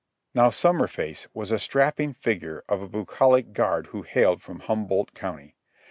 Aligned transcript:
Now 0.33 0.49
Summerface 0.49 1.27
was 1.31 1.51
a 1.51 1.59
strapping 1.59 2.15
figure 2.15 2.63
of 2.67 2.81
a 2.81 2.87
bucolic 2.87 3.53
guard 3.53 3.85
who 3.93 4.01
hailed 4.01 4.41
from 4.41 4.61
Humboldt 4.61 5.13
County. 5.13 5.53